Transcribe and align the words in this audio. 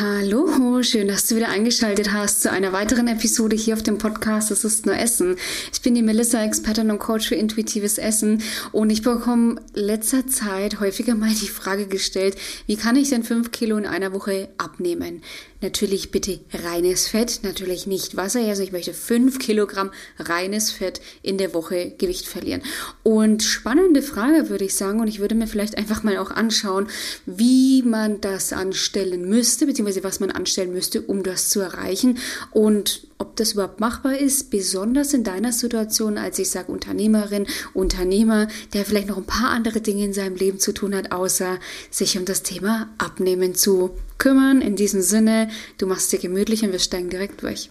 Hallo, 0.00 0.82
schön, 0.82 1.08
dass 1.08 1.26
du 1.26 1.36
wieder 1.36 1.50
eingeschaltet 1.50 2.10
hast 2.10 2.40
zu 2.40 2.50
einer 2.50 2.72
weiteren 2.72 3.06
Episode 3.06 3.54
hier 3.54 3.74
auf 3.74 3.82
dem 3.82 3.98
Podcast 3.98 4.50
Es 4.50 4.64
ist 4.64 4.86
nur 4.86 4.96
Essen. 4.96 5.36
Ich 5.74 5.82
bin 5.82 5.94
die 5.94 6.00
Melissa, 6.00 6.42
Expertin 6.42 6.90
und 6.90 6.98
Coach 6.98 7.28
für 7.28 7.34
intuitives 7.34 7.98
Essen 7.98 8.42
und 8.72 8.88
ich 8.88 9.02
bekomme 9.02 9.60
letzter 9.74 10.26
Zeit 10.26 10.80
häufiger 10.80 11.14
mal 11.14 11.28
die 11.28 11.48
Frage 11.48 11.86
gestellt, 11.86 12.36
wie 12.66 12.76
kann 12.76 12.96
ich 12.96 13.10
denn 13.10 13.24
fünf 13.24 13.50
Kilo 13.50 13.76
in 13.76 13.84
einer 13.84 14.14
Woche 14.14 14.48
abnehmen? 14.56 15.20
Natürlich 15.62 16.10
bitte 16.10 16.40
reines 16.54 17.08
Fett, 17.08 17.40
natürlich 17.42 17.86
nicht 17.86 18.16
Wasser. 18.16 18.40
Also 18.40 18.62
ich 18.62 18.72
möchte 18.72 18.94
fünf 18.94 19.38
Kilogramm 19.38 19.90
reines 20.18 20.70
Fett 20.70 21.02
in 21.22 21.36
der 21.36 21.52
Woche 21.52 21.92
Gewicht 21.98 22.26
verlieren. 22.26 22.62
Und 23.02 23.42
spannende 23.42 24.00
Frage 24.00 24.48
würde 24.48 24.64
ich 24.64 24.74
sagen. 24.74 25.00
Und 25.00 25.08
ich 25.08 25.20
würde 25.20 25.34
mir 25.34 25.46
vielleicht 25.46 25.76
einfach 25.76 26.02
mal 26.02 26.16
auch 26.16 26.30
anschauen, 26.30 26.88
wie 27.26 27.82
man 27.82 28.22
das 28.22 28.54
anstellen 28.54 29.28
müsste, 29.28 29.66
beziehungsweise 29.66 30.02
was 30.02 30.18
man 30.18 30.30
anstellen 30.30 30.72
müsste, 30.72 31.02
um 31.02 31.22
das 31.22 31.50
zu 31.50 31.60
erreichen. 31.60 32.18
Und 32.52 33.06
ob 33.18 33.36
das 33.36 33.52
überhaupt 33.52 33.80
machbar 33.80 34.16
ist, 34.16 34.50
besonders 34.50 35.12
in 35.12 35.24
deiner 35.24 35.52
Situation, 35.52 36.16
als 36.16 36.38
ich 36.38 36.48
sage 36.48 36.72
Unternehmerin, 36.72 37.46
Unternehmer, 37.74 38.48
der 38.72 38.86
vielleicht 38.86 39.08
noch 39.08 39.18
ein 39.18 39.26
paar 39.26 39.50
andere 39.50 39.82
Dinge 39.82 40.06
in 40.06 40.14
seinem 40.14 40.36
Leben 40.36 40.58
zu 40.58 40.72
tun 40.72 40.94
hat, 40.94 41.12
außer 41.12 41.58
sich 41.90 42.16
um 42.16 42.24
das 42.24 42.42
Thema 42.42 42.88
Abnehmen 42.96 43.54
zu 43.54 43.90
kümmern. 44.20 44.60
In 44.60 44.76
diesem 44.76 45.02
Sinne, 45.02 45.48
du 45.78 45.86
machst 45.86 46.12
dir 46.12 46.20
gemütlich 46.20 46.62
und 46.62 46.70
wir 46.70 46.78
steigen 46.78 47.10
direkt 47.10 47.42
durch. 47.42 47.70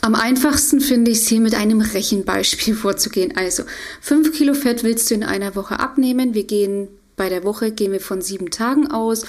Am 0.00 0.14
einfachsten 0.14 0.80
finde 0.80 1.10
ich 1.10 1.18
es 1.18 1.28
hier 1.28 1.40
mit 1.40 1.54
einem 1.54 1.82
Rechenbeispiel 1.82 2.74
vorzugehen. 2.84 3.36
Also 3.36 3.64
5 4.00 4.32
Kilo 4.32 4.54
Fett 4.54 4.82
willst 4.84 5.10
du 5.10 5.14
in 5.14 5.24
einer 5.24 5.54
Woche 5.54 5.80
abnehmen. 5.80 6.32
Wir 6.32 6.44
gehen 6.44 6.88
bei 7.18 7.28
der 7.28 7.44
Woche 7.44 7.70
gehen 7.70 7.92
wir 7.92 8.00
von 8.00 8.22
sieben 8.22 8.50
Tagen 8.50 8.90
aus. 8.90 9.26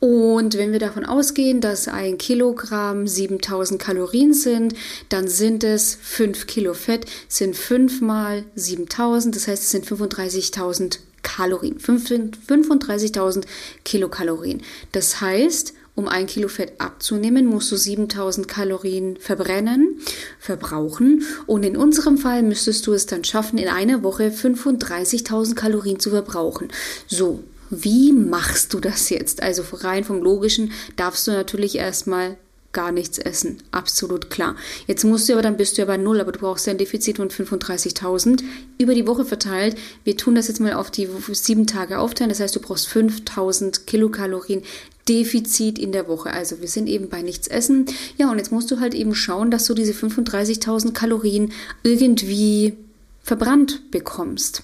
Und 0.00 0.56
wenn 0.56 0.72
wir 0.72 0.78
davon 0.78 1.04
ausgehen, 1.04 1.60
dass 1.60 1.88
ein 1.88 2.16
Kilogramm 2.16 3.06
7000 3.06 3.78
Kalorien 3.78 4.32
sind, 4.32 4.74
dann 5.10 5.28
sind 5.28 5.62
es 5.64 5.98
5 6.00 6.46
Kilo 6.46 6.72
Fett, 6.72 7.04
sind 7.28 7.54
5 7.54 8.00
mal 8.00 8.44
7000, 8.54 9.36
das 9.36 9.48
heißt, 9.48 9.62
es 9.62 9.70
sind 9.70 9.84
35.000 9.84 11.00
Kalorien. 11.22 11.78
35.000 11.78 13.44
Kilokalorien. 13.84 14.62
Das 14.92 15.20
heißt, 15.20 15.74
um 15.94 16.08
ein 16.08 16.26
Kilo 16.26 16.48
Fett 16.48 16.80
abzunehmen, 16.80 17.46
musst 17.46 17.70
du 17.70 17.76
7000 17.76 18.48
Kalorien 18.48 19.18
verbrennen, 19.18 20.00
verbrauchen. 20.38 21.24
Und 21.46 21.64
in 21.64 21.76
unserem 21.76 22.16
Fall 22.16 22.42
müsstest 22.42 22.86
du 22.86 22.92
es 22.92 23.06
dann 23.06 23.24
schaffen, 23.24 23.58
in 23.58 23.68
einer 23.68 24.02
Woche 24.02 24.28
35.000 24.28 25.54
Kalorien 25.54 26.00
zu 26.00 26.10
verbrauchen. 26.10 26.68
So, 27.06 27.44
wie 27.70 28.12
machst 28.12 28.74
du 28.74 28.80
das 28.80 29.10
jetzt? 29.10 29.42
Also 29.42 29.64
rein 29.72 30.04
vom 30.04 30.22
Logischen 30.22 30.72
darfst 30.96 31.26
du 31.26 31.32
natürlich 31.32 31.76
erstmal 31.76 32.36
gar 32.72 32.90
nichts 32.90 33.18
essen. 33.18 33.62
Absolut 33.70 34.30
klar. 34.30 34.56
Jetzt 34.86 35.04
musst 35.04 35.28
du 35.28 35.34
aber, 35.34 35.42
dann 35.42 35.56
bist 35.56 35.76
du 35.76 35.82
ja 35.82 35.86
bei 35.86 35.96
Null, 35.96 36.20
aber 36.20 36.32
du 36.32 36.40
brauchst 36.40 36.66
ja 36.66 36.72
ein 36.72 36.78
Defizit 36.78 37.18
von 37.18 37.28
35.000 37.28 38.42
über 38.78 38.94
die 38.94 39.06
Woche 39.06 39.24
verteilt. 39.24 39.76
Wir 40.04 40.16
tun 40.16 40.34
das 40.34 40.48
jetzt 40.48 40.60
mal 40.60 40.72
auf 40.72 40.90
die 40.90 41.08
sieben 41.32 41.66
Tage 41.66 41.98
aufteilen. 41.98 42.30
Das 42.30 42.40
heißt, 42.40 42.56
du 42.56 42.60
brauchst 42.60 42.88
5.000 42.88 43.84
Kilokalorien 43.84 44.62
Defizit 45.12 45.78
in 45.78 45.92
der 45.92 46.08
Woche. 46.08 46.32
Also 46.32 46.60
wir 46.60 46.68
sind 46.68 46.88
eben 46.88 47.10
bei 47.10 47.20
nichts 47.20 47.46
essen. 47.46 47.84
Ja, 48.16 48.30
und 48.30 48.38
jetzt 48.38 48.50
musst 48.50 48.70
du 48.70 48.80
halt 48.80 48.94
eben 48.94 49.14
schauen, 49.14 49.50
dass 49.50 49.66
du 49.66 49.74
diese 49.74 49.92
35.000 49.92 50.92
Kalorien 50.92 51.52
irgendwie 51.82 52.74
verbrannt 53.22 53.90
bekommst. 53.90 54.62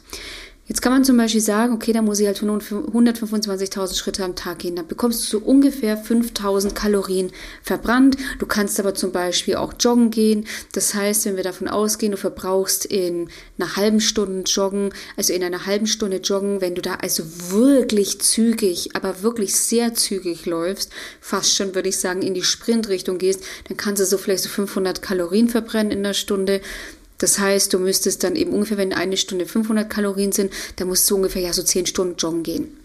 Jetzt 0.69 0.83
kann 0.83 0.93
man 0.93 1.03
zum 1.03 1.17
Beispiel 1.17 1.41
sagen, 1.41 1.73
okay, 1.73 1.95
da 1.95 2.03
muss 2.03 2.21
ich 2.21 2.27
halt 2.27 2.41
125.000 2.41 3.97
Schritte 3.97 4.23
am 4.23 4.37
Tag 4.37 4.59
gehen. 4.59 4.77
Dann 4.77 4.87
bekommst 4.87 5.23
du 5.33 5.39
so 5.39 5.45
ungefähr 5.45 5.97
5.000 5.97 6.75
Kalorien 6.75 7.33
verbrannt. 7.63 8.19
Du 8.39 8.45
kannst 8.45 8.79
aber 8.79 8.95
zum 8.95 9.11
Beispiel 9.11 9.57
auch 9.57 9.73
joggen 9.81 10.11
gehen. 10.11 10.47
Das 10.73 10.93
heißt, 10.93 11.25
wenn 11.25 11.37
wir 11.37 11.43
davon 11.43 11.69
ausgehen, 11.69 12.13
du 12.13 12.19
verbrauchst 12.19 12.85
in 12.85 13.31
einer 13.59 13.77
halben 13.77 14.03
Stunde 14.03 14.43
joggen, 14.43 14.93
also 15.17 15.33
in 15.33 15.43
einer 15.43 15.65
halben 15.65 15.87
Stunde 15.87 16.19
joggen, 16.19 16.61
wenn 16.61 16.75
du 16.75 16.83
da 16.83 16.97
also 16.97 17.23
wirklich 17.51 18.21
zügig, 18.21 18.91
aber 18.95 19.23
wirklich 19.23 19.57
sehr 19.57 19.95
zügig 19.95 20.45
läufst, 20.45 20.93
fast 21.23 21.57
schon 21.57 21.75
würde 21.75 21.89
ich 21.89 21.97
sagen, 21.97 22.21
in 22.21 22.35
die 22.35 22.45
Sprintrichtung 22.45 23.17
gehst, 23.17 23.43
dann 23.69 23.79
kannst 23.79 24.03
du 24.03 24.07
so 24.07 24.19
vielleicht 24.19 24.43
so 24.43 24.51
500 24.51 25.01
Kalorien 25.01 25.49
verbrennen 25.49 25.93
in 25.93 26.03
der 26.03 26.13
Stunde. 26.13 26.61
Das 27.19 27.39
heißt, 27.39 27.73
du 27.73 27.79
müsstest 27.79 28.23
dann 28.25 28.37
eben 28.37 28.53
ungefähr, 28.53 28.79
wenn 28.79 28.93
eine 28.93 29.17
Stunde 29.17 29.47
500 29.47 29.91
Kalorien 29.91 30.33
sind, 30.33 30.53
dann 30.77 30.89
musst 30.89 31.11
du 31.11 31.17
ungefähr 31.17 31.43
ja 31.43 31.53
so 31.53 31.63
10 31.63 31.87
Stunden 31.87 32.17
joggen 32.17 32.43
gehen. 32.45 32.77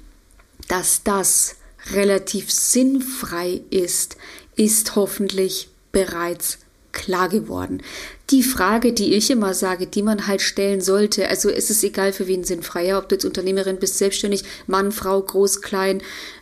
Dass 0.68 1.04
das 1.04 1.56
relativ 1.92 2.52
sinnfrei 2.52 3.62
ist, 3.70 4.18
ist 4.56 4.96
hoffentlich 4.96 5.70
bereits 5.92 6.60
klar 6.92 7.28
geworden. 7.28 7.82
Die 8.30 8.44
Frage, 8.44 8.94
die 8.94 9.16
ich 9.16 9.30
immer 9.30 9.54
sage, 9.54 9.88
die 9.88 10.04
man 10.04 10.28
halt 10.28 10.42
stellen 10.42 10.80
sollte, 10.80 11.28
also 11.28 11.50
es 11.50 11.70
ist 11.70 11.84
egal 11.84 12.14
für 12.14 12.28
wen 12.28 12.44
sinnfrei, 12.44 12.96
ob 12.98 13.10
du 13.10 13.16
jetzt 13.16 13.26
Unternehmerin 13.26 13.80
bist, 13.80 13.98
selbstständig, 13.98 14.44
Mann, 14.68 14.92
Frau, 14.92 15.22
groß, 15.22 15.62
klein, 15.62 16.02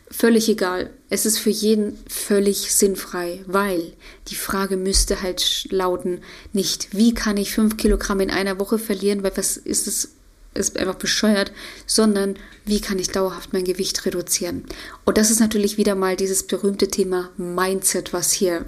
völlig 0.09 0.47
egal. 0.49 0.91
Es 1.13 1.25
ist 1.25 1.39
für 1.39 1.49
jeden 1.49 1.99
völlig 2.07 2.73
sinnfrei, 2.73 3.43
weil 3.45 3.91
die 4.29 4.35
Frage 4.35 4.77
müsste 4.77 5.21
halt 5.21 5.67
lauten, 5.69 6.21
nicht 6.53 6.95
wie 6.95 7.13
kann 7.13 7.35
ich 7.35 7.51
fünf 7.51 7.75
Kilogramm 7.75 8.21
in 8.21 8.31
einer 8.31 8.59
Woche 8.59 8.79
verlieren, 8.79 9.21
weil 9.21 9.35
was 9.35 9.57
ist 9.57 9.87
es, 9.87 10.13
ist 10.53 10.77
einfach 10.77 10.95
bescheuert, 10.95 11.51
sondern 11.85 12.37
wie 12.63 12.79
kann 12.79 12.97
ich 12.97 13.09
dauerhaft 13.09 13.51
mein 13.51 13.65
Gewicht 13.65 14.05
reduzieren? 14.05 14.63
Und 15.03 15.17
das 15.17 15.31
ist 15.31 15.41
natürlich 15.41 15.75
wieder 15.75 15.95
mal 15.95 16.15
dieses 16.15 16.43
berühmte 16.43 16.87
Thema 16.87 17.29
Mindset, 17.35 18.13
was 18.13 18.31
hier 18.31 18.65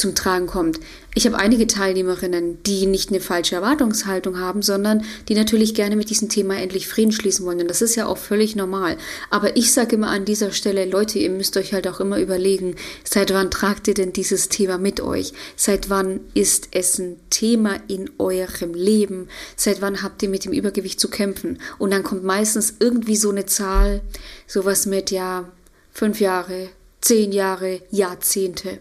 zum 0.00 0.14
Tragen 0.14 0.46
kommt. 0.46 0.80
Ich 1.14 1.26
habe 1.26 1.38
einige 1.38 1.66
Teilnehmerinnen, 1.66 2.62
die 2.62 2.86
nicht 2.86 3.10
eine 3.10 3.20
falsche 3.20 3.56
Erwartungshaltung 3.56 4.38
haben, 4.38 4.62
sondern 4.62 5.04
die 5.28 5.34
natürlich 5.34 5.74
gerne 5.74 5.96
mit 5.96 6.08
diesem 6.08 6.28
Thema 6.28 6.56
endlich 6.56 6.88
Frieden 6.88 7.12
schließen 7.12 7.44
wollen. 7.44 7.60
Und 7.60 7.68
das 7.68 7.82
ist 7.82 7.96
ja 7.96 8.06
auch 8.06 8.16
völlig 8.16 8.56
normal. 8.56 8.96
Aber 9.28 9.56
ich 9.56 9.72
sage 9.72 9.96
immer 9.96 10.08
an 10.08 10.24
dieser 10.24 10.52
Stelle, 10.52 10.84
Leute, 10.84 11.18
ihr 11.18 11.30
müsst 11.30 11.56
euch 11.56 11.72
halt 11.72 11.86
auch 11.88 12.00
immer 12.00 12.18
überlegen, 12.18 12.76
seit 13.04 13.32
wann 13.32 13.50
tragt 13.50 13.88
ihr 13.88 13.94
denn 13.94 14.12
dieses 14.12 14.48
Thema 14.48 14.78
mit 14.78 15.00
euch? 15.00 15.32
Seit 15.56 15.90
wann 15.90 16.20
ist 16.34 16.68
es 16.72 16.98
ein 16.98 17.16
Thema 17.28 17.76
in 17.88 18.10
eurem 18.18 18.74
Leben? 18.74 19.28
Seit 19.56 19.82
wann 19.82 20.02
habt 20.02 20.22
ihr 20.22 20.28
mit 20.28 20.44
dem 20.44 20.52
Übergewicht 20.52 21.00
zu 21.00 21.08
kämpfen? 21.08 21.60
Und 21.78 21.92
dann 21.92 22.04
kommt 22.04 22.24
meistens 22.24 22.74
irgendwie 22.78 23.16
so 23.16 23.30
eine 23.30 23.46
Zahl, 23.46 24.00
sowas 24.46 24.86
mit, 24.86 25.10
ja, 25.10 25.50
fünf 25.92 26.20
Jahre, 26.20 26.68
zehn 27.00 27.32
Jahre, 27.32 27.80
Jahrzehnte. 27.90 28.78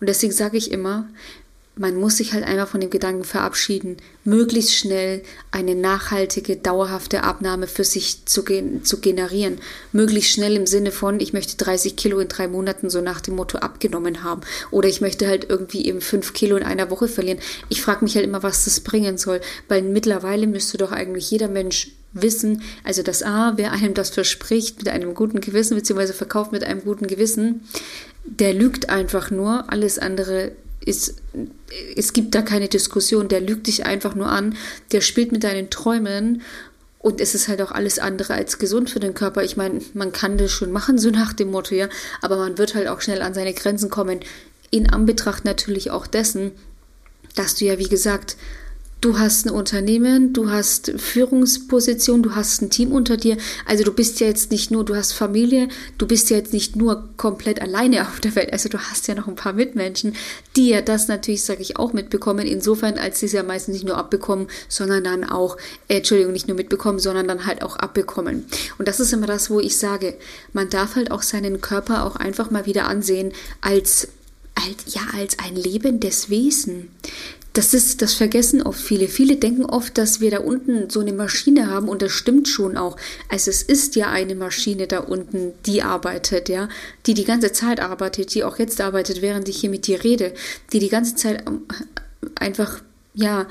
Und 0.00 0.08
deswegen 0.08 0.32
sage 0.32 0.56
ich 0.56 0.70
immer, 0.70 1.08
man 1.74 1.96
muss 1.96 2.18
sich 2.18 2.34
halt 2.34 2.44
einfach 2.44 2.68
von 2.68 2.80
dem 2.82 2.90
Gedanken 2.90 3.24
verabschieden, 3.24 3.96
möglichst 4.24 4.74
schnell 4.74 5.22
eine 5.50 5.74
nachhaltige, 5.74 6.56
dauerhafte 6.56 7.22
Abnahme 7.22 7.66
für 7.66 7.84
sich 7.84 8.26
zu, 8.26 8.44
gen 8.44 8.84
zu 8.84 9.00
generieren. 9.00 9.58
Möglichst 9.90 10.32
schnell 10.32 10.54
im 10.54 10.66
Sinne 10.66 10.92
von, 10.92 11.18
ich 11.18 11.32
möchte 11.32 11.56
30 11.56 11.96
Kilo 11.96 12.18
in 12.18 12.28
drei 12.28 12.46
Monaten 12.46 12.90
so 12.90 13.00
nach 13.00 13.22
dem 13.22 13.36
Motto 13.36 13.58
abgenommen 13.58 14.22
haben. 14.22 14.42
Oder 14.70 14.88
ich 14.90 15.00
möchte 15.00 15.26
halt 15.26 15.48
irgendwie 15.48 15.86
eben 15.86 16.02
fünf 16.02 16.34
Kilo 16.34 16.56
in 16.56 16.62
einer 16.62 16.90
Woche 16.90 17.08
verlieren. 17.08 17.40
Ich 17.70 17.80
frage 17.80 18.04
mich 18.04 18.16
halt 18.16 18.26
immer, 18.26 18.42
was 18.42 18.66
das 18.66 18.80
bringen 18.80 19.16
soll. 19.16 19.40
Weil 19.68 19.80
mittlerweile 19.80 20.46
müsste 20.46 20.76
doch 20.76 20.92
eigentlich 20.92 21.30
jeder 21.30 21.48
Mensch 21.48 21.88
wissen, 22.12 22.62
also 22.84 23.02
das 23.02 23.22
A, 23.22 23.54
wer 23.56 23.72
einem 23.72 23.94
das 23.94 24.10
verspricht 24.10 24.78
mit 24.78 24.88
einem 24.88 25.14
guten 25.14 25.40
Gewissen, 25.40 25.76
beziehungsweise 25.76 26.12
verkauft 26.12 26.52
mit 26.52 26.64
einem 26.64 26.82
guten 26.82 27.06
Gewissen, 27.06 27.62
der 28.24 28.54
lügt 28.54 28.90
einfach 28.90 29.30
nur, 29.30 29.70
alles 29.72 29.98
andere 29.98 30.52
ist, 30.84 31.16
es 31.96 32.12
gibt 32.12 32.34
da 32.34 32.42
keine 32.42 32.68
Diskussion, 32.68 33.28
der 33.28 33.40
lügt 33.40 33.66
dich 33.66 33.86
einfach 33.86 34.14
nur 34.14 34.28
an, 34.28 34.56
der 34.90 35.00
spielt 35.00 35.32
mit 35.32 35.44
deinen 35.44 35.70
Träumen 35.70 36.42
und 36.98 37.20
es 37.20 37.34
ist 37.34 37.48
halt 37.48 37.60
auch 37.62 37.72
alles 37.72 37.98
andere 37.98 38.34
als 38.34 38.58
gesund 38.58 38.90
für 38.90 39.00
den 39.00 39.14
Körper. 39.14 39.42
Ich 39.42 39.56
meine, 39.56 39.80
man 39.94 40.12
kann 40.12 40.38
das 40.38 40.52
schon 40.52 40.70
machen, 40.70 40.98
so 40.98 41.10
nach 41.10 41.32
dem 41.32 41.50
Motto, 41.50 41.74
ja, 41.74 41.88
aber 42.20 42.36
man 42.36 42.58
wird 42.58 42.74
halt 42.74 42.88
auch 42.88 43.00
schnell 43.00 43.22
an 43.22 43.34
seine 43.34 43.54
Grenzen 43.54 43.90
kommen. 43.90 44.20
In 44.70 44.88
Anbetracht 44.88 45.44
natürlich 45.44 45.90
auch 45.90 46.06
dessen, 46.06 46.52
dass 47.34 47.56
du 47.56 47.64
ja, 47.64 47.78
wie 47.78 47.88
gesagt, 47.88 48.36
Du 49.02 49.18
hast 49.18 49.46
ein 49.46 49.50
Unternehmen, 49.50 50.32
du 50.32 50.48
hast 50.48 50.92
Führungsposition, 50.96 52.22
du 52.22 52.36
hast 52.36 52.62
ein 52.62 52.70
Team 52.70 52.92
unter 52.92 53.16
dir. 53.16 53.36
Also 53.66 53.82
du 53.82 53.92
bist 53.92 54.20
ja 54.20 54.28
jetzt 54.28 54.52
nicht 54.52 54.70
nur, 54.70 54.84
du 54.84 54.94
hast 54.94 55.10
Familie, 55.10 55.66
du 55.98 56.06
bist 56.06 56.30
ja 56.30 56.36
jetzt 56.36 56.52
nicht 56.52 56.76
nur 56.76 57.08
komplett 57.16 57.60
alleine 57.60 58.02
auf 58.02 58.20
der 58.20 58.36
Welt. 58.36 58.52
Also 58.52 58.68
du 58.68 58.78
hast 58.78 59.08
ja 59.08 59.16
noch 59.16 59.26
ein 59.26 59.34
paar 59.34 59.54
Mitmenschen, 59.54 60.14
die 60.54 60.68
ja 60.68 60.82
das 60.82 61.08
natürlich, 61.08 61.42
sage 61.42 61.62
ich, 61.62 61.78
auch 61.78 61.92
mitbekommen. 61.92 62.46
Insofern, 62.46 62.96
als 62.96 63.18
sie 63.18 63.26
es 63.26 63.32
ja 63.32 63.42
meistens 63.42 63.74
nicht 63.74 63.84
nur 63.84 63.96
abbekommen, 63.96 64.46
sondern 64.68 65.02
dann 65.02 65.24
auch, 65.24 65.56
äh, 65.88 65.96
Entschuldigung, 65.96 66.32
nicht 66.32 66.46
nur 66.46 66.56
mitbekommen, 66.56 67.00
sondern 67.00 67.26
dann 67.26 67.44
halt 67.44 67.62
auch 67.62 67.74
abbekommen. 67.74 68.44
Und 68.78 68.86
das 68.86 69.00
ist 69.00 69.12
immer 69.12 69.26
das, 69.26 69.50
wo 69.50 69.58
ich 69.58 69.78
sage, 69.78 70.14
man 70.52 70.70
darf 70.70 70.94
halt 70.94 71.10
auch 71.10 71.22
seinen 71.22 71.60
Körper 71.60 72.06
auch 72.06 72.14
einfach 72.14 72.52
mal 72.52 72.66
wieder 72.66 72.86
ansehen 72.86 73.32
als 73.62 74.06
als, 74.54 74.94
ja, 74.94 75.00
als 75.16 75.38
ein 75.38 75.56
lebendes 75.56 76.28
Wesen. 76.28 76.90
Das 77.52 77.74
ist, 77.74 78.00
das 78.00 78.14
vergessen 78.14 78.62
oft 78.62 78.80
viele. 78.80 79.08
Viele 79.08 79.36
denken 79.36 79.64
oft, 79.64 79.98
dass 79.98 80.20
wir 80.20 80.30
da 80.30 80.38
unten 80.38 80.88
so 80.88 81.00
eine 81.00 81.12
Maschine 81.12 81.68
haben 81.68 81.88
und 81.88 82.00
das 82.00 82.12
stimmt 82.12 82.48
schon 82.48 82.76
auch. 82.76 82.96
Also 83.28 83.50
es 83.50 83.62
ist 83.62 83.94
ja 83.96 84.08
eine 84.10 84.34
Maschine 84.34 84.86
da 84.86 85.00
unten, 85.00 85.52
die 85.66 85.82
arbeitet, 85.82 86.48
ja, 86.48 86.68
die 87.06 87.14
die 87.14 87.24
ganze 87.24 87.52
Zeit 87.52 87.80
arbeitet, 87.80 88.34
die 88.34 88.44
auch 88.44 88.58
jetzt 88.58 88.80
arbeitet, 88.80 89.20
während 89.20 89.48
ich 89.48 89.58
hier 89.58 89.70
mit 89.70 89.86
dir 89.86 90.02
rede, 90.02 90.32
die 90.72 90.78
die 90.78 90.88
ganze 90.88 91.14
Zeit 91.14 91.44
einfach, 92.36 92.80
ja, 93.14 93.46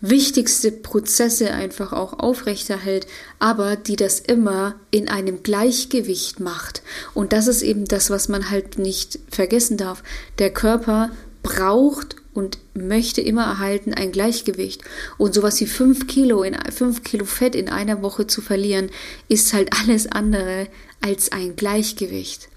wichtigste 0.00 0.72
Prozesse 0.72 1.52
einfach 1.52 1.92
auch 1.92 2.18
aufrechterhält, 2.18 3.06
aber 3.38 3.76
die 3.76 3.96
das 3.96 4.18
immer 4.18 4.74
in 4.90 5.08
einem 5.08 5.44
Gleichgewicht 5.44 6.40
macht. 6.40 6.82
Und 7.14 7.32
das 7.32 7.46
ist 7.46 7.62
eben 7.62 7.84
das, 7.84 8.10
was 8.10 8.28
man 8.28 8.50
halt 8.50 8.78
nicht 8.78 9.20
vergessen 9.30 9.76
darf. 9.76 10.02
Der 10.40 10.50
Körper 10.50 11.10
braucht 11.44 12.16
und 12.34 12.58
möchte 12.74 13.20
immer 13.20 13.44
erhalten 13.44 13.94
ein 13.94 14.12
Gleichgewicht. 14.12 14.82
Und 15.18 15.34
sowas 15.34 15.60
wie 15.60 15.66
fünf 15.66 16.06
Kilo, 16.06 16.42
in, 16.42 16.56
fünf 16.70 17.02
Kilo 17.02 17.24
Fett 17.24 17.54
in 17.54 17.68
einer 17.68 18.02
Woche 18.02 18.26
zu 18.26 18.40
verlieren, 18.40 18.90
ist 19.28 19.52
halt 19.52 19.70
alles 19.82 20.06
andere 20.06 20.68
als 21.00 21.32
ein 21.32 21.56
Gleichgewicht. 21.56 22.48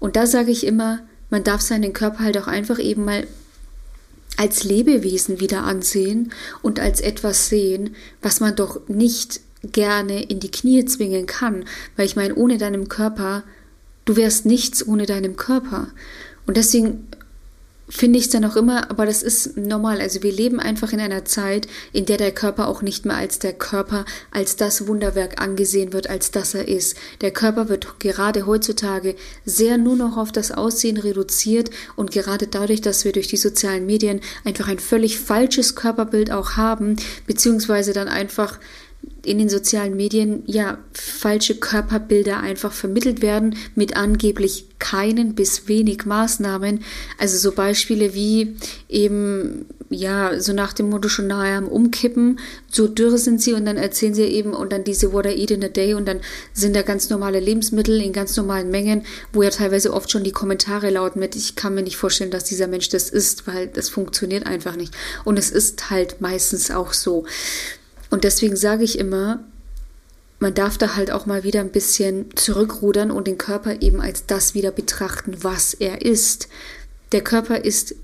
Und 0.00 0.16
da 0.16 0.26
sage 0.26 0.50
ich 0.50 0.66
immer, 0.66 1.00
man 1.30 1.44
darf 1.44 1.60
seinen 1.60 1.92
Körper 1.92 2.20
halt 2.20 2.38
auch 2.38 2.46
einfach 2.46 2.78
eben 2.78 3.04
mal 3.04 3.26
als 4.36 4.64
Lebewesen 4.64 5.40
wieder 5.40 5.62
ansehen 5.62 6.32
und 6.62 6.80
als 6.80 7.00
etwas 7.00 7.48
sehen, 7.48 7.94
was 8.20 8.40
man 8.40 8.56
doch 8.56 8.88
nicht 8.88 9.40
gerne 9.62 10.22
in 10.24 10.40
die 10.40 10.50
Knie 10.50 10.84
zwingen 10.84 11.26
kann, 11.26 11.64
weil 11.96 12.06
ich 12.06 12.16
meine, 12.16 12.34
ohne 12.34 12.58
deinem 12.58 12.88
Körper, 12.88 13.44
du 14.04 14.16
wärst 14.16 14.44
nichts 14.44 14.86
ohne 14.86 15.06
deinem 15.06 15.36
Körper. 15.36 15.88
Und 16.46 16.56
deswegen 16.56 17.06
finde 17.88 18.18
ich 18.18 18.30
dann 18.30 18.44
auch 18.44 18.56
immer, 18.56 18.90
aber 18.90 19.06
das 19.06 19.22
ist 19.22 19.56
normal. 19.56 20.00
Also 20.00 20.22
wir 20.22 20.32
leben 20.32 20.60
einfach 20.60 20.92
in 20.92 21.00
einer 21.00 21.24
Zeit, 21.24 21.68
in 21.92 22.06
der 22.06 22.16
der 22.16 22.32
Körper 22.32 22.68
auch 22.68 22.82
nicht 22.82 23.04
mehr 23.04 23.16
als 23.16 23.38
der 23.38 23.52
Körper, 23.52 24.04
als 24.30 24.56
das 24.56 24.86
Wunderwerk 24.86 25.40
angesehen 25.40 25.92
wird, 25.92 26.08
als 26.08 26.30
das 26.30 26.54
er 26.54 26.66
ist. 26.66 26.96
Der 27.20 27.30
Körper 27.30 27.68
wird 27.68 28.00
gerade 28.00 28.46
heutzutage 28.46 29.14
sehr 29.44 29.78
nur 29.78 29.96
noch 29.96 30.16
auf 30.16 30.32
das 30.32 30.50
Aussehen 30.50 30.96
reduziert 30.96 31.70
und 31.96 32.10
gerade 32.10 32.46
dadurch, 32.46 32.80
dass 32.80 33.04
wir 33.04 33.12
durch 33.12 33.28
die 33.28 33.36
sozialen 33.36 33.86
Medien 33.86 34.20
einfach 34.44 34.68
ein 34.68 34.78
völlig 34.78 35.18
falsches 35.18 35.74
Körperbild 35.74 36.30
auch 36.30 36.52
haben, 36.52 36.96
beziehungsweise 37.26 37.92
dann 37.92 38.08
einfach 38.08 38.58
in 39.24 39.38
den 39.38 39.48
sozialen 39.48 39.96
Medien 39.96 40.42
ja 40.46 40.78
falsche 40.92 41.56
Körperbilder 41.56 42.40
einfach 42.40 42.72
vermittelt 42.72 43.22
werden 43.22 43.56
mit 43.74 43.96
angeblich 43.96 44.66
keinen 44.78 45.34
bis 45.34 45.66
wenig 45.66 46.04
Maßnahmen. 46.04 46.80
Also 47.18 47.38
so 47.38 47.52
Beispiele 47.52 48.14
wie 48.14 48.56
eben 48.88 49.66
ja 49.90 50.40
so 50.40 50.52
nach 50.52 50.72
dem 50.72 50.90
Motto 50.90 51.08
schon 51.08 51.26
nahe 51.26 51.56
am 51.56 51.68
Umkippen, 51.68 52.40
so 52.70 52.88
dürr 52.88 53.16
sind 53.18 53.40
sie 53.40 53.52
und 53.52 53.64
dann 53.64 53.76
erzählen 53.76 54.14
sie 54.14 54.24
eben 54.24 54.52
und 54.52 54.72
dann 54.72 54.84
diese 54.84 55.12
What 55.12 55.26
I 55.26 55.40
Eat 55.40 55.50
in 55.52 55.64
a 55.64 55.68
Day 55.68 55.94
und 55.94 56.06
dann 56.06 56.20
sind 56.52 56.76
da 56.76 56.82
ganz 56.82 57.10
normale 57.10 57.40
Lebensmittel 57.40 58.00
in 58.00 58.12
ganz 58.12 58.36
normalen 58.36 58.70
Mengen, 58.70 59.04
wo 59.32 59.42
ja 59.42 59.50
teilweise 59.50 59.92
oft 59.92 60.10
schon 60.10 60.24
die 60.24 60.32
Kommentare 60.32 60.90
lauten 60.90 61.20
mit, 61.20 61.36
ich 61.36 61.56
kann 61.56 61.74
mir 61.74 61.82
nicht 61.82 61.96
vorstellen, 61.96 62.30
dass 62.30 62.44
dieser 62.44 62.66
Mensch 62.66 62.88
das 62.88 63.10
isst, 63.10 63.46
weil 63.46 63.68
das 63.68 63.88
funktioniert 63.88 64.46
einfach 64.46 64.76
nicht. 64.76 64.94
Und 65.24 65.38
es 65.38 65.50
ist 65.50 65.90
halt 65.90 66.20
meistens 66.20 66.70
auch 66.70 66.92
so. 66.92 67.24
Und 68.10 68.24
deswegen 68.24 68.56
sage 68.56 68.84
ich 68.84 68.98
immer, 68.98 69.40
man 70.38 70.54
darf 70.54 70.78
da 70.78 70.96
halt 70.96 71.10
auch 71.10 71.26
mal 71.26 71.44
wieder 71.44 71.60
ein 71.60 71.70
bisschen 71.70 72.26
zurückrudern 72.36 73.10
und 73.10 73.26
den 73.26 73.38
Körper 73.38 73.80
eben 73.80 74.00
als 74.00 74.26
das 74.26 74.54
wieder 74.54 74.70
betrachten, 74.70 75.38
was 75.42 75.74
er 75.74 76.02
ist. 76.02 76.48
Der 77.12 77.22
Körper 77.22 77.64
ist 77.64 77.94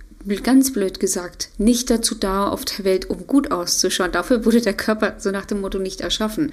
ganz 0.43 0.73
blöd 0.73 1.01
gesagt, 1.01 1.49
nicht 1.59 1.91
dazu 1.91 2.15
da 2.15 2.49
auf 2.49 2.65
der 2.65 2.85
Welt, 2.85 3.09
um 3.09 3.27
gut 3.27 3.51
auszuschauen. 3.51 4.13
Dafür 4.13 4.45
wurde 4.45 4.61
der 4.61 4.75
Körper 4.75 5.15
so 5.19 5.31
nach 5.31 5.47
dem 5.47 5.61
Motto 5.61 5.79
nicht 5.79 6.03
erschaffen. 6.03 6.53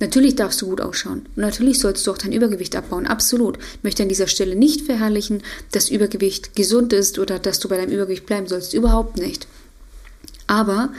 Natürlich 0.00 0.36
darfst 0.36 0.60
du 0.60 0.66
gut 0.66 0.80
ausschauen. 0.80 1.26
Und 1.34 1.42
natürlich 1.42 1.80
sollst 1.80 2.06
du 2.06 2.12
auch 2.12 2.18
dein 2.18 2.32
Übergewicht 2.32 2.76
abbauen. 2.76 3.06
Absolut. 3.06 3.58
Ich 3.58 3.84
möchte 3.84 4.02
an 4.02 4.08
dieser 4.08 4.26
Stelle 4.26 4.54
nicht 4.54 4.82
verherrlichen, 4.82 5.42
dass 5.72 5.90
Übergewicht 5.90 6.54
gesund 6.54 6.92
ist 6.92 7.18
oder 7.18 7.38
dass 7.38 7.58
du 7.58 7.68
bei 7.68 7.78
deinem 7.78 7.92
Übergewicht 7.92 8.26
bleiben 8.26 8.48
sollst. 8.48 8.74
Überhaupt 8.74 9.16
nicht. 9.16 9.46
Aber 10.46 10.90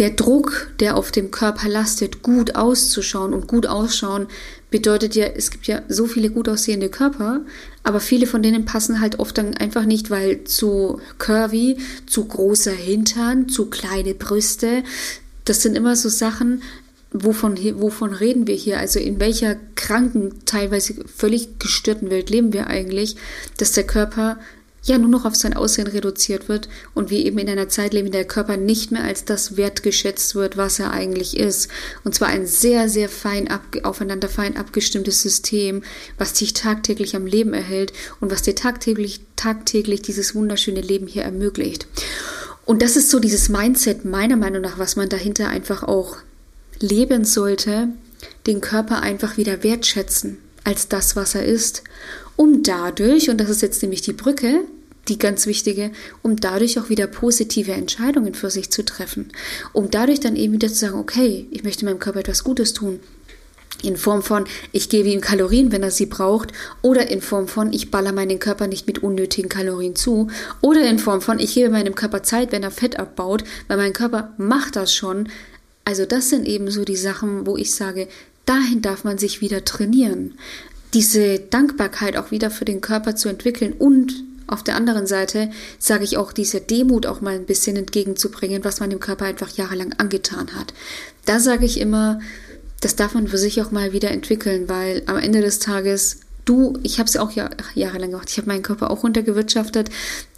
der 0.00 0.10
Druck, 0.10 0.72
der 0.80 0.96
auf 0.96 1.12
dem 1.12 1.30
Körper 1.30 1.68
lastet, 1.68 2.22
gut 2.22 2.56
auszuschauen 2.56 3.34
und 3.34 3.46
gut 3.46 3.66
ausschauen, 3.66 4.28
bedeutet 4.70 5.14
ja, 5.14 5.26
es 5.26 5.50
gibt 5.50 5.66
ja 5.66 5.82
so 5.88 6.06
viele 6.06 6.30
gut 6.30 6.48
aussehende 6.48 6.88
Körper, 6.88 7.42
aber 7.82 8.00
viele 8.00 8.26
von 8.26 8.42
denen 8.42 8.64
passen 8.64 9.00
halt 9.00 9.18
oft 9.18 9.36
dann 9.36 9.54
einfach 9.58 9.84
nicht, 9.84 10.08
weil 10.08 10.44
zu 10.44 11.00
curvy, 11.18 11.76
zu 12.06 12.24
großer 12.24 12.72
Hintern, 12.72 13.50
zu 13.50 13.66
kleine 13.66 14.14
Brüste, 14.14 14.84
das 15.44 15.60
sind 15.60 15.76
immer 15.76 15.96
so 15.96 16.08
Sachen, 16.08 16.62
wovon, 17.12 17.58
wovon 17.78 18.14
reden 18.14 18.46
wir 18.46 18.54
hier? 18.54 18.78
Also 18.78 19.00
in 19.00 19.20
welcher 19.20 19.56
kranken, 19.74 20.32
teilweise 20.46 20.94
völlig 21.14 21.58
gestörten 21.58 22.08
Welt 22.08 22.30
leben 22.30 22.54
wir 22.54 22.68
eigentlich, 22.68 23.16
dass 23.58 23.72
der 23.72 23.84
Körper 23.84 24.38
ja 24.82 24.96
nur 24.98 25.10
noch 25.10 25.24
auf 25.24 25.34
sein 25.34 25.54
Aussehen 25.54 25.88
reduziert 25.88 26.48
wird 26.48 26.68
und 26.94 27.10
wir 27.10 27.18
eben 27.18 27.38
in 27.38 27.48
einer 27.48 27.68
Zeit 27.68 27.92
leben, 27.92 28.06
in 28.06 28.12
der 28.12 28.20
der 28.20 28.28
Körper 28.28 28.58
nicht 28.58 28.92
mehr 28.92 29.02
als 29.02 29.24
das 29.24 29.56
wertgeschätzt 29.56 30.34
wird, 30.34 30.58
was 30.58 30.78
er 30.78 30.90
eigentlich 30.90 31.38
ist. 31.38 31.70
Und 32.04 32.14
zwar 32.14 32.28
ein 32.28 32.46
sehr, 32.46 32.90
sehr 32.90 33.08
fein 33.08 33.48
ab, 33.48 33.62
aufeinander 33.82 34.28
fein 34.28 34.58
abgestimmtes 34.58 35.22
System, 35.22 35.82
was 36.18 36.34
dich 36.34 36.52
tagtäglich 36.52 37.16
am 37.16 37.24
Leben 37.24 37.54
erhält 37.54 37.94
und 38.20 38.30
was 38.30 38.42
dir 38.42 38.54
tagtäglich, 38.54 39.22
tagtäglich 39.36 40.02
dieses 40.02 40.34
wunderschöne 40.34 40.82
Leben 40.82 41.06
hier 41.06 41.22
ermöglicht. 41.22 41.86
Und 42.66 42.82
das 42.82 42.94
ist 42.94 43.08
so 43.08 43.20
dieses 43.20 43.48
Mindset 43.48 44.04
meiner 44.04 44.36
Meinung 44.36 44.60
nach, 44.60 44.78
was 44.78 44.96
man 44.96 45.08
dahinter 45.08 45.48
einfach 45.48 45.82
auch 45.82 46.18
leben 46.78 47.24
sollte, 47.24 47.88
den 48.46 48.60
Körper 48.60 49.00
einfach 49.00 49.38
wieder 49.38 49.62
wertschätzen 49.62 50.36
als 50.62 50.88
das, 50.88 51.16
was 51.16 51.34
er 51.34 51.46
ist 51.46 51.84
um 52.40 52.62
dadurch, 52.62 53.28
und 53.28 53.38
das 53.38 53.50
ist 53.50 53.60
jetzt 53.60 53.82
nämlich 53.82 54.00
die 54.00 54.14
Brücke, 54.14 54.64
die 55.08 55.18
ganz 55.18 55.44
wichtige, 55.44 55.90
um 56.22 56.36
dadurch 56.36 56.80
auch 56.80 56.88
wieder 56.88 57.06
positive 57.06 57.72
Entscheidungen 57.72 58.32
für 58.32 58.48
sich 58.48 58.70
zu 58.70 58.82
treffen. 58.82 59.28
Um 59.74 59.90
dadurch 59.90 60.20
dann 60.20 60.36
eben 60.36 60.54
wieder 60.54 60.68
zu 60.68 60.76
sagen, 60.76 60.98
okay, 60.98 61.46
ich 61.50 61.64
möchte 61.64 61.84
meinem 61.84 61.98
Körper 61.98 62.20
etwas 62.20 62.42
Gutes 62.42 62.72
tun. 62.72 62.98
In 63.82 63.98
Form 63.98 64.22
von, 64.22 64.46
ich 64.72 64.88
gebe 64.88 65.10
ihm 65.10 65.20
Kalorien, 65.20 65.70
wenn 65.70 65.82
er 65.82 65.90
sie 65.90 66.06
braucht, 66.06 66.52
oder 66.80 67.10
in 67.10 67.20
Form 67.20 67.46
von, 67.46 67.74
ich 67.74 67.90
baller 67.90 68.12
meinen 68.12 68.38
Körper 68.38 68.68
nicht 68.68 68.86
mit 68.86 69.02
unnötigen 69.02 69.50
Kalorien 69.50 69.94
zu, 69.94 70.28
oder 70.62 70.88
in 70.88 70.98
Form 70.98 71.20
von, 71.20 71.40
ich 71.40 71.52
gebe 71.52 71.68
meinem 71.68 71.94
Körper 71.94 72.22
Zeit, 72.22 72.52
wenn 72.52 72.62
er 72.62 72.70
Fett 72.70 72.98
abbaut, 72.98 73.44
weil 73.68 73.76
mein 73.76 73.92
Körper 73.92 74.32
macht 74.38 74.76
das 74.76 74.94
schon. 74.94 75.28
Also 75.84 76.06
das 76.06 76.30
sind 76.30 76.48
eben 76.48 76.70
so 76.70 76.86
die 76.86 76.96
Sachen, 76.96 77.46
wo 77.46 77.58
ich 77.58 77.74
sage, 77.74 78.08
dahin 78.46 78.80
darf 78.80 79.04
man 79.04 79.18
sich 79.18 79.42
wieder 79.42 79.62
trainieren 79.62 80.38
diese 80.94 81.38
Dankbarkeit 81.38 82.16
auch 82.16 82.30
wieder 82.30 82.50
für 82.50 82.64
den 82.64 82.80
Körper 82.80 83.16
zu 83.16 83.28
entwickeln 83.28 83.72
und 83.72 84.24
auf 84.46 84.64
der 84.64 84.74
anderen 84.74 85.06
Seite 85.06 85.50
sage 85.78 86.02
ich 86.02 86.16
auch, 86.16 86.32
diese 86.32 86.60
Demut 86.60 87.06
auch 87.06 87.20
mal 87.20 87.36
ein 87.36 87.46
bisschen 87.46 87.76
entgegenzubringen, 87.76 88.64
was 88.64 88.80
man 88.80 88.90
dem 88.90 88.98
Körper 88.98 89.26
einfach 89.26 89.50
jahrelang 89.50 89.92
angetan 89.98 90.56
hat. 90.56 90.74
Da 91.24 91.38
sage 91.38 91.64
ich 91.64 91.78
immer, 91.78 92.20
das 92.80 92.96
darf 92.96 93.14
man 93.14 93.28
für 93.28 93.38
sich 93.38 93.62
auch 93.62 93.70
mal 93.70 93.92
wieder 93.92 94.10
entwickeln, 94.10 94.68
weil 94.68 95.02
am 95.06 95.18
Ende 95.18 95.40
des 95.40 95.60
Tages 95.60 96.20
du, 96.44 96.78
ich 96.82 96.98
habe 96.98 97.08
es 97.08 97.16
auch 97.16 97.30
Jahr, 97.30 97.50
jahrelang 97.74 98.10
gemacht, 98.10 98.28
ich 98.30 98.38
habe 98.38 98.48
meinen 98.48 98.62
Körper 98.62 98.90
auch 98.90 99.04
runtergewirtschaftet. 99.04 99.90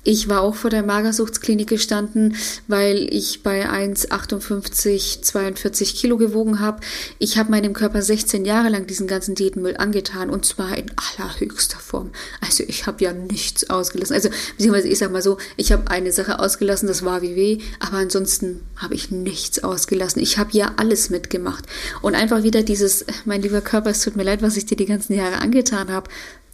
Ich 0.05 0.29
war 0.29 0.41
auch 0.41 0.57
vor 0.57 0.71
der 0.71 0.83
Magersuchtsklinik 0.83 1.69
gestanden, 1.69 2.35
weil 2.67 3.07
ich 3.15 3.45
bei 3.45 3.71
1,58, 3.71 5.23
42 5.23 5.95
Kilo 5.95 6.17
gewogen 6.17 6.59
habe. 6.59 6.81
Ich 7.21 7.39
habe 7.39 7.53
meinem 7.53 7.73
Körper 7.73 8.03
16 8.03 8.45
Jahre 8.45 8.69
lang 8.69 8.89
diesen 8.89 9.07
ganzen 9.07 9.37
Diätenmüll 9.37 9.77
angetan 9.77 10.29
und 10.29 10.45
zwar 10.45 10.77
in 10.77 10.91
allerhöchster 10.97 11.79
Form. 11.79 12.11
Also 12.41 12.65
ich 12.67 12.87
habe 12.87 13.05
ja 13.05 13.13
nichts 13.13 13.71
ausgelassen. 13.71 14.15
Also 14.15 14.31
beziehungsweise 14.57 14.89
ich 14.89 14.99
sage 14.99 15.13
mal 15.13 15.23
so, 15.23 15.39
ich 15.57 15.71
habe 15.71 15.89
eine 15.89 16.11
Sache 16.11 16.41
ausgelassen, 16.41 16.89
das 16.89 17.05
war 17.05 17.23
WW, 17.23 17.59
aber 17.79 17.99
ansonsten 17.99 18.63
habe 18.77 18.97
ich 18.97 19.13
nichts 19.13 19.63
ausgelassen. 19.63 20.21
Ich 20.21 20.37
habe 20.37 20.51
ja 20.53 20.73
alles 20.79 21.11
mitgemacht. 21.11 21.67
Und 22.01 22.17
einfach 22.17 22.43
wieder 22.43 22.65
dieses, 22.65 23.05
mein 23.25 23.43
lieber 23.43 23.61
Körper, 23.61 23.91
es 23.91 24.01
tut 24.01 24.17
mir 24.17 24.25
leid, 24.25 24.43
was 24.43 24.57
ich 24.57 24.67
dir 24.67 24.77
die 24.77 24.87
ganzen 24.87 25.15
Jahre 25.15 25.39
angetan 25.39 25.93
habe 25.93 26.11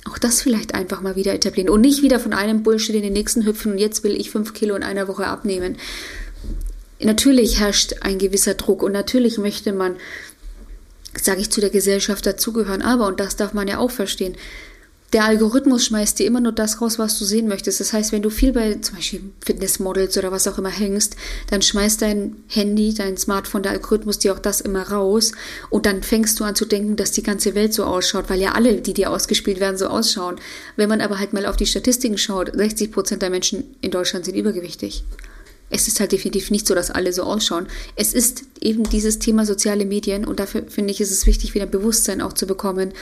auch 0.08 0.18
das 0.18 0.42
vielleicht 0.42 0.74
einfach 0.74 1.00
mal 1.00 1.16
wieder 1.16 1.34
etablieren 1.34 1.70
und 1.70 1.80
nicht 1.80 2.02
wieder 2.02 2.18
von 2.18 2.32
einem 2.32 2.62
Bullshit 2.62 2.94
in 2.94 3.02
den 3.02 3.12
nächsten 3.12 3.44
hüpfen 3.44 3.72
und 3.72 3.78
jetzt 3.78 4.04
will 4.04 4.14
ich 4.14 4.30
fünf 4.30 4.54
Kilo 4.54 4.74
in 4.74 4.82
einer 4.82 5.08
Woche 5.08 5.26
abnehmen. 5.26 5.76
Natürlich 7.00 7.60
herrscht 7.60 7.96
ein 8.00 8.18
gewisser 8.18 8.54
Druck 8.54 8.82
und 8.82 8.92
natürlich 8.92 9.38
möchte 9.38 9.72
man, 9.72 9.96
sage 11.20 11.40
ich, 11.40 11.50
zu 11.50 11.60
der 11.60 11.70
Gesellschaft 11.70 12.26
dazugehören, 12.26 12.82
aber, 12.82 13.06
und 13.06 13.20
das 13.20 13.36
darf 13.36 13.52
man 13.52 13.68
ja 13.68 13.78
auch 13.78 13.90
verstehen, 13.90 14.34
der 15.12 15.24
Algorithmus 15.24 15.86
schmeißt 15.86 16.18
dir 16.18 16.26
immer 16.26 16.40
nur 16.40 16.52
das 16.52 16.80
raus, 16.82 16.98
was 16.98 17.18
du 17.18 17.24
sehen 17.24 17.48
möchtest. 17.48 17.80
Das 17.80 17.94
heißt, 17.94 18.12
wenn 18.12 18.20
du 18.20 18.28
viel 18.28 18.52
bei 18.52 18.74
zum 18.74 18.96
Beispiel 18.96 19.22
Fitnessmodels 19.44 20.18
oder 20.18 20.32
was 20.32 20.46
auch 20.46 20.58
immer 20.58 20.68
hängst, 20.68 21.16
dann 21.50 21.62
schmeißt 21.62 22.02
dein 22.02 22.36
Handy, 22.46 22.92
dein 22.92 23.16
Smartphone, 23.16 23.62
der 23.62 23.72
Algorithmus 23.72 24.18
dir 24.18 24.34
auch 24.34 24.38
das 24.38 24.60
immer 24.60 24.90
raus 24.90 25.32
und 25.70 25.86
dann 25.86 26.02
fängst 26.02 26.38
du 26.38 26.44
an 26.44 26.54
zu 26.54 26.66
denken, 26.66 26.96
dass 26.96 27.12
die 27.12 27.22
ganze 27.22 27.54
Welt 27.54 27.72
so 27.72 27.84
ausschaut, 27.84 28.28
weil 28.28 28.40
ja 28.40 28.52
alle, 28.52 28.82
die 28.82 28.92
dir 28.92 29.10
ausgespielt 29.10 29.60
werden, 29.60 29.78
so 29.78 29.86
ausschauen. 29.86 30.36
Wenn 30.76 30.90
man 30.90 31.00
aber 31.00 31.18
halt 31.18 31.32
mal 31.32 31.46
auf 31.46 31.56
die 31.56 31.66
Statistiken 31.66 32.18
schaut, 32.18 32.52
60 32.54 32.92
Prozent 32.92 33.22
der 33.22 33.30
Menschen 33.30 33.64
in 33.80 33.90
Deutschland 33.90 34.26
sind 34.26 34.36
übergewichtig. 34.36 35.04
Es 35.70 35.88
ist 35.88 36.00
halt 36.00 36.12
definitiv 36.12 36.50
nicht 36.50 36.66
so, 36.66 36.74
dass 36.74 36.90
alle 36.90 37.12
so 37.12 37.22
ausschauen. 37.22 37.66
Es 37.96 38.14
ist 38.14 38.44
eben 38.60 38.84
dieses 38.84 39.18
Thema 39.18 39.44
soziale 39.44 39.84
Medien 39.84 40.24
und 40.24 40.40
dafür 40.40 40.64
finde 40.68 40.92
ich, 40.92 41.00
ist 41.00 41.10
es 41.10 41.26
wichtig, 41.26 41.54
wieder 41.54 41.66
Bewusstsein 41.66 42.20
auch 42.20 42.32
zu 42.32 42.46
bekommen, 42.46 42.92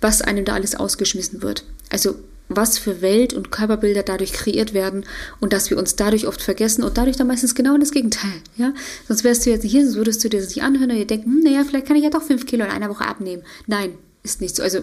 was 0.00 0.22
einem 0.22 0.44
da 0.44 0.54
alles 0.54 0.74
ausgeschmissen 0.74 1.42
wird. 1.42 1.64
Also 1.90 2.16
was 2.48 2.78
für 2.78 3.00
Welt- 3.00 3.32
und 3.32 3.50
Körperbilder 3.50 4.02
dadurch 4.02 4.32
kreiert 4.32 4.74
werden 4.74 5.04
und 5.40 5.52
dass 5.52 5.70
wir 5.70 5.78
uns 5.78 5.96
dadurch 5.96 6.26
oft 6.26 6.42
vergessen 6.42 6.82
und 6.82 6.98
dadurch 6.98 7.16
dann 7.16 7.26
meistens 7.26 7.54
genau 7.54 7.76
das 7.78 7.90
Gegenteil. 7.90 8.42
Ja? 8.56 8.74
Sonst 9.08 9.24
wärst 9.24 9.46
du 9.46 9.50
jetzt 9.50 9.64
hier, 9.64 9.82
sonst 9.84 9.96
würdest 9.96 10.22
du 10.22 10.28
dir 10.28 10.40
das 10.40 10.48
nicht 10.48 10.62
anhören 10.62 10.90
und 10.90 10.96
dir 10.96 11.06
denken, 11.06 11.30
hm, 11.30 11.40
naja, 11.42 11.64
vielleicht 11.64 11.86
kann 11.86 11.96
ich 11.96 12.04
ja 12.04 12.10
doch 12.10 12.22
fünf 12.22 12.44
Kilo 12.46 12.64
in 12.64 12.70
einer 12.70 12.90
Woche 12.90 13.06
abnehmen. 13.06 13.42
Nein, 13.66 13.94
ist 14.22 14.40
nicht 14.40 14.56
so. 14.56 14.62
Also 14.62 14.80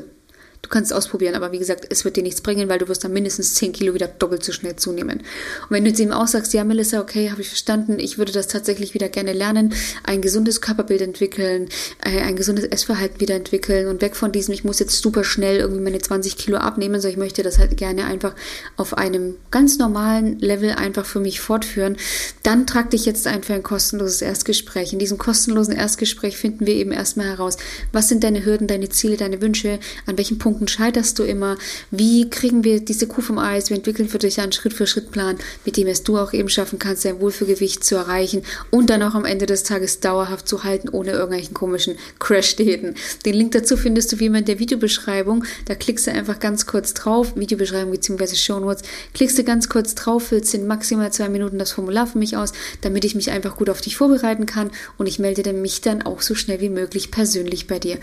Du 0.62 0.70
kannst 0.70 0.92
es 0.92 0.98
ausprobieren, 0.98 1.34
aber 1.34 1.52
wie 1.52 1.58
gesagt, 1.58 1.88
es 1.90 2.06
wird 2.06 2.18
dir 2.18 2.24
nichts 2.24 2.42
bringen, 2.42 2.70
weil 2.70 2.78
du 2.78 2.88
wirst 2.88 3.04
dann 3.04 3.14
mindestens 3.14 3.56
10 3.56 3.74
Kilo 3.74 3.96
wieder 3.96 4.08
doppelt 4.08 4.44
so 4.44 4.52
schnell 4.52 4.76
zunehmen. 4.76 5.20
Und 5.20 5.72
wenn 5.72 5.84
du 5.84 5.90
jetzt 5.90 6.00
eben 6.00 6.12
auch 6.12 6.28
sagst, 6.28 6.54
ja, 6.54 6.64
Melissa, 6.64 7.02
okay, 7.02 7.32
habe 7.32 7.42
ich 7.42 7.48
verstanden, 7.48 7.98
ich 8.00 8.20
würde 8.20 8.32
das 8.32 8.48
tatsächlich 8.48 8.94
wieder 8.94 9.10
gerne 9.10 9.34
lernen, 9.34 9.74
ein 10.04 10.22
gesundes 10.22 10.62
Körperbild 10.62 11.02
entwickeln, 11.02 11.68
äh, 12.06 12.22
ein 12.22 12.36
gesundes 12.36 12.66
Essverhalten 12.66 13.20
wieder 13.20 13.36
entwickeln 13.36 13.88
und 13.88 14.04
weg 14.04 14.16
von 14.16 14.32
diesem, 14.32 14.54
ich 14.54 14.64
muss 14.64 14.78
jetzt 14.78 15.02
super 15.02 15.24
schnell 15.24 15.58
irgendwie 15.58 15.82
meine 15.82 16.00
20 16.00 16.38
Kilo 16.38 16.58
abnehmen, 16.58 17.02
sondern 17.02 17.12
ich 17.12 17.18
möchte 17.18 17.42
das 17.42 17.58
halt 17.58 17.76
gerne 17.76 18.06
einfach 18.06 18.36
auf 18.78 18.96
einem 18.96 19.38
ganz 19.50 19.80
normalen 19.80 20.38
Level 20.38 20.72
einfach 20.72 21.06
für 21.08 21.20
mich 21.20 21.42
fortführen, 21.42 21.98
dann 22.44 22.68
trag 22.68 22.92
dich 22.92 23.06
jetzt 23.06 23.26
ein 23.26 23.42
für 23.42 23.56
ein 23.56 23.64
kostenloses 23.64 24.22
Erstgespräch. 24.22 24.94
In 24.94 25.00
diesem 25.00 25.18
kostenlosen 25.18 25.74
Erstgespräch 25.74 26.38
finden 26.38 26.68
wir 26.68 26.76
eben 26.76 26.92
erstmal 26.92 27.26
heraus, 27.26 27.58
was 27.92 28.10
sind 28.10 28.24
deine 28.24 28.46
Hürden, 28.46 28.68
deine 28.68 28.90
Ziele, 28.90 29.18
deine 29.18 29.42
Wünsche, 29.42 29.80
an 30.06 30.18
welchen 30.20 30.38
Punkten 30.38 30.51
Punkten 30.52 30.68
scheiterst 30.68 31.18
du 31.18 31.24
immer? 31.24 31.58
Wie 31.92 32.30
kriegen 32.30 32.66
wir 32.66 32.82
diese 32.82 33.08
Kuh 33.08 33.22
vom 33.22 33.38
Eis? 33.38 33.70
Wir 33.70 33.78
entwickeln 33.78 34.10
für 34.10 34.18
dich 34.18 34.42
einen 34.42 34.52
Schritt-für-Schritt-Plan, 34.52 35.38
mit 35.64 35.78
dem 35.78 35.88
es 35.88 36.04
du 36.04 36.18
auch 36.18 36.34
eben 36.34 36.50
schaffen 36.50 36.78
kannst, 36.78 37.06
dein 37.06 37.22
Wohlfühlgewicht 37.22 37.86
zu 37.86 37.96
erreichen 37.96 38.44
und 38.70 38.90
dann 38.90 39.02
auch 39.02 39.16
am 39.16 39.24
Ende 39.24 39.46
des 39.46 39.64
Tages 39.64 40.02
dauerhaft 40.02 40.50
zu 40.50 40.66
halten, 40.66 40.90
ohne 40.90 41.12
irgendwelchen 41.12 41.54
komischen 41.54 41.96
Crash-Diäten. 42.20 42.96
Den 43.26 43.34
Link 43.34 43.54
dazu 43.54 43.78
findest 43.78 44.12
du 44.12 44.20
wie 44.20 44.26
immer 44.26 44.40
in 44.40 44.46
der 44.46 44.60
Videobeschreibung. 44.60 45.46
Da 45.68 45.76
klickst 45.76 46.08
du 46.08 46.12
einfach 46.12 46.42
ganz 46.42 46.66
kurz 46.66 46.94
drauf, 46.94 47.34
Videobeschreibung 47.38 47.92
bzw. 47.92 48.36
Shownotes, 48.36 48.84
klickst 49.14 49.38
du 49.38 49.46
ganz 49.46 49.70
kurz 49.70 49.96
drauf, 49.96 50.28
füllst 50.28 50.54
in 50.54 50.68
maximal 50.68 51.14
zwei 51.14 51.30
Minuten 51.30 51.60
das 51.60 51.72
Formular 51.72 52.08
für 52.08 52.18
mich 52.18 52.36
aus, 52.36 52.52
damit 52.82 53.06
ich 53.06 53.16
mich 53.16 53.32
einfach 53.32 53.56
gut 53.56 53.70
auf 53.70 53.80
dich 53.80 53.96
vorbereiten 53.96 54.46
kann 54.46 54.70
und 54.98 55.08
ich 55.08 55.18
melde 55.18 55.54
mich 55.54 55.80
dann 55.80 56.02
auch 56.02 56.22
so 56.22 56.36
schnell 56.36 56.60
wie 56.60 56.70
möglich 56.70 57.10
persönlich 57.10 57.68
bei 57.68 57.80
dir. 57.80 58.00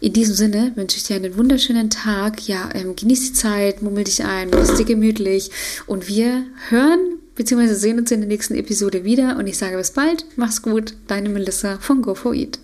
In 0.00 0.14
diesem 0.14 0.34
Sinne 0.34 0.72
wünsche 0.76 0.96
ich 0.96 1.04
dir 1.04 1.16
einen 1.16 1.36
wunderschönen 1.36 1.90
Tag. 1.90 2.48
Ja, 2.48 2.70
ähm, 2.74 2.96
genieß 2.96 3.20
die 3.20 3.32
Zeit, 3.34 3.82
mummel 3.82 4.04
dich 4.04 4.24
ein, 4.24 4.48
mach's 4.50 4.74
dir 4.74 4.84
gemütlich. 4.84 5.50
Und 5.86 6.08
wir 6.08 6.44
hören 6.70 7.18
bzw. 7.34 7.74
sehen 7.74 7.98
uns 7.98 8.10
in 8.10 8.20
der 8.20 8.28
nächsten 8.28 8.54
Episode 8.54 9.04
wieder. 9.04 9.36
Und 9.36 9.46
ich 9.46 9.58
sage 9.58 9.76
bis 9.76 9.90
bald. 9.90 10.24
Mach's 10.36 10.62
gut. 10.62 10.94
Deine 11.06 11.28
Melissa 11.28 11.78
von 11.78 12.02
Go4Eat. 12.02 12.58